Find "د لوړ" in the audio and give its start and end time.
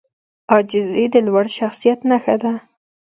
1.13-1.45